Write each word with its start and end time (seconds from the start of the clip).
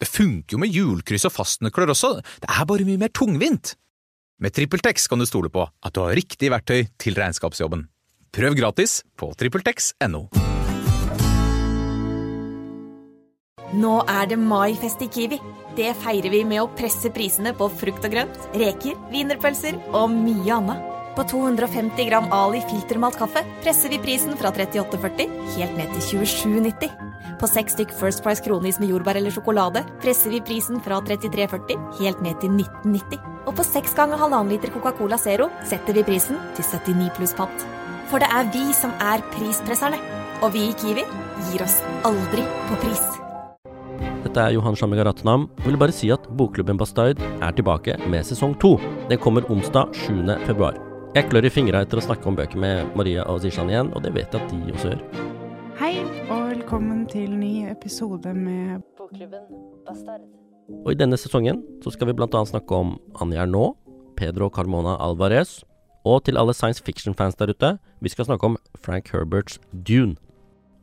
Det 0.00 0.10
funker 0.10 0.56
jo 0.56 0.60
med 0.60 0.74
hjulkryss 0.74 1.26
og 1.28 1.34
fastnøkler 1.36 1.92
også, 1.94 2.16
det 2.42 2.50
er 2.50 2.68
bare 2.68 2.86
mye 2.86 3.00
mer 3.00 3.12
tungvint. 3.14 3.76
Med 4.42 4.54
TrippelTex 4.54 5.06
kan 5.08 5.22
du 5.22 5.26
stole 5.28 5.50
på 5.52 5.62
at 5.64 5.94
du 5.94 6.02
har 6.02 6.16
riktig 6.18 6.50
verktøy 6.50 6.88
til 6.98 7.14
regnskapsjobben. 7.18 7.86
Prøv 8.34 8.56
gratis 8.58 9.02
på 9.16 9.30
TrippelTex.no. 9.38 10.26
Nå 13.74 13.94
er 14.10 14.26
det 14.30 14.38
maifest 14.38 15.02
i 15.02 15.10
Kiwi. 15.10 15.38
Det 15.74 15.94
feirer 16.02 16.30
vi 16.30 16.42
med 16.46 16.62
å 16.62 16.70
presse 16.78 17.10
prisene 17.14 17.54
på 17.58 17.66
frukt 17.80 18.04
og 18.06 18.14
grønt, 18.14 18.42
reker, 18.54 18.98
wienerpølser 19.10 19.78
og 19.94 20.10
mye 20.14 20.58
annet. 20.58 20.93
På 21.16 21.22
250 21.22 22.04
gram 22.08 22.24
Ali 22.32 22.60
filtermalt 22.70 23.18
kaffe 23.18 23.44
presser 23.62 23.88
vi 23.88 23.98
prisen 24.02 24.34
fra 24.36 24.50
38,40 24.50 25.28
helt 25.56 25.76
ned 25.78 25.92
til 25.94 26.24
27,90. 26.26 26.90
På 27.38 27.46
seks 27.50 27.76
stykk 27.76 27.92
First 28.00 28.22
Price 28.24 28.42
kronis 28.42 28.80
med 28.82 28.90
jordbær 28.90 29.18
eller 29.20 29.34
sjokolade 29.34 29.84
presser 30.02 30.34
vi 30.34 30.40
prisen 30.42 30.80
fra 30.82 30.98
33,40 31.06 31.78
helt 32.00 32.22
ned 32.24 32.40
til 32.42 32.50
19,90. 32.56 33.20
Og 33.46 33.54
på 33.54 33.66
seks 33.66 33.94
ganger 33.94 34.18
halvannen 34.18 34.50
liter 34.50 34.72
Coca-Cola 34.74 35.18
Zero 35.20 35.50
setter 35.68 35.94
vi 35.94 36.02
prisen 36.06 36.40
til 36.56 36.66
79 36.66 37.10
pluss 37.18 37.34
pant. 37.38 37.66
For 38.10 38.22
det 38.22 38.30
er 38.34 38.48
vi 38.54 38.64
som 38.74 38.94
er 39.02 39.22
prispresserne. 39.34 40.00
Og 40.42 40.50
vi 40.52 40.64
i 40.66 40.74
Kiwi 40.76 41.04
gir 41.50 41.62
oss 41.64 41.78
aldri 42.04 42.42
på 42.68 42.78
pris. 42.82 43.04
Dette 44.24 44.40
er 44.40 44.56
Johan 44.56 44.74
Shamega 44.76 45.04
Ratnam. 45.06 45.46
Jeg 45.62 45.70
vil 45.70 45.78
bare 45.80 45.94
si 45.94 46.10
at 46.12 46.26
Bokklubben 46.26 46.80
Bastard 46.80 47.22
er 47.22 47.54
tilbake 47.54 47.96
med 48.10 48.26
sesong 48.26 48.58
to. 48.58 48.74
Den 49.12 49.22
kommer 49.22 49.46
onsdag 49.52 49.94
7. 49.94 50.26
februar. 50.48 50.93
Jeg 51.14 51.28
klør 51.30 51.46
i 51.46 51.50
fingra 51.54 51.84
etter 51.84 52.00
å 52.00 52.02
snakke 52.02 52.26
om 52.26 52.34
bøker 52.34 52.58
med 52.58 52.96
Maria 52.98 53.22
og 53.30 53.36
Zishan 53.44 53.68
igjen, 53.70 53.92
og 53.94 54.02
det 54.02 54.10
vet 54.16 54.32
jeg 54.34 54.42
at 54.42 54.50
de 54.50 54.72
også 54.74 54.88
gjør. 54.90 55.02
Hei, 55.78 55.92
og 56.26 56.48
velkommen 56.48 57.04
til 57.06 57.28
ny 57.38 57.68
episode 57.70 58.32
med 58.34 58.82
Bokklubben 58.98 59.44
Bastard. 59.86 60.24
Og 60.80 60.90
i 60.90 60.98
denne 60.98 61.14
sesongen 61.14 61.60
så 61.84 61.92
skal 61.94 62.10
vi 62.10 62.16
blant 62.18 62.34
annet 62.34 62.50
snakke 62.50 62.74
om 62.74 62.96
Anja 63.22 63.44
Ernaux, 63.44 63.76
Pedro 64.18 64.50
Carmona 64.50 64.96
Alvarez, 65.06 65.60
og 66.02 66.24
til 66.26 66.34
alle 66.34 66.50
science 66.50 66.82
fiction-fans 66.82 67.38
der 67.38 67.54
ute, 67.54 67.76
vi 68.02 68.10
skal 68.10 68.26
snakke 68.26 68.50
om 68.50 68.58
Frank 68.82 69.14
Herberts 69.14 69.62
Dune. 69.70 70.18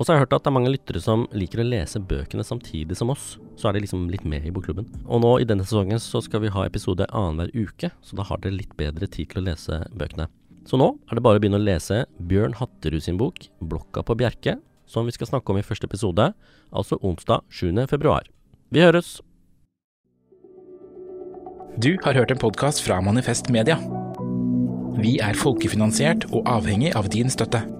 Og 0.00 0.06
så 0.06 0.14
har 0.14 0.16
jeg 0.16 0.24
hørt 0.24 0.38
at 0.38 0.46
det 0.46 0.48
er 0.48 0.54
mange 0.56 0.70
lyttere 0.72 1.00
som 1.04 1.26
liker 1.36 1.60
å 1.60 1.66
lese 1.66 2.00
bøkene 2.00 2.44
samtidig 2.46 2.96
som 2.96 3.10
oss. 3.12 3.34
Så 3.60 3.68
er 3.68 3.76
de 3.76 3.82
liksom 3.84 4.06
litt 4.08 4.24
med 4.24 4.46
i 4.48 4.52
bokklubben. 4.54 4.86
Og 5.04 5.20
nå 5.20 5.34
i 5.42 5.44
denne 5.44 5.66
sesongen 5.66 6.00
så 6.00 6.22
skal 6.24 6.40
vi 6.40 6.52
ha 6.54 6.62
episode 6.64 7.04
annenhver 7.12 7.52
uke, 7.52 7.90
så 8.00 8.16
da 8.16 8.24
har 8.24 8.40
dere 8.40 8.56
litt 8.56 8.72
bedre 8.80 9.04
tid 9.04 9.28
til 9.28 9.42
å 9.42 9.44
lese 9.50 9.82
bøkene. 9.92 10.30
Så 10.64 10.80
nå 10.80 10.94
er 11.04 11.18
det 11.18 11.24
bare 11.26 11.36
å 11.36 11.42
begynne 11.42 11.60
å 11.60 11.66
lese 11.66 12.06
Bjørn 12.30 12.56
Hatterud 12.56 13.04
sin 13.04 13.18
bok 13.20 13.44
'Blokka 13.60 14.00
på 14.00 14.16
Bjerke', 14.16 14.56
som 14.88 15.04
vi 15.04 15.12
skal 15.12 15.28
snakke 15.28 15.52
om 15.52 15.60
i 15.60 15.64
første 15.66 15.84
episode, 15.84 16.32
altså 16.72 16.96
onsdag 17.04 17.44
7. 17.52 17.84
februar. 17.86 18.24
Vi 18.72 18.80
høres! 18.80 19.20
Du 21.76 21.98
har 22.04 22.16
hørt 22.16 22.32
en 22.32 22.40
podkast 22.40 22.80
fra 22.80 23.02
Manifest 23.04 23.52
Media. 23.52 23.76
Vi 24.96 25.18
er 25.20 25.36
folkefinansiert 25.36 26.24
og 26.32 26.48
avhengig 26.48 26.96
av 26.96 27.12
din 27.12 27.28
støtte. 27.28 27.79